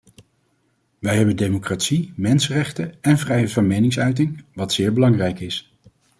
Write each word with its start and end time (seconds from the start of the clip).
Wij 0.99 1.15
hebben 1.17 1.35
democratie, 1.35 2.13
mensenrechten 2.15 2.95
en 3.01 3.17
vrijheid 3.17 3.51
van 3.51 3.67
meningsuiting, 3.67 4.43
wat 4.53 4.73
zeer 4.73 4.93
belangrijk 4.93 5.39
is. 5.39 5.73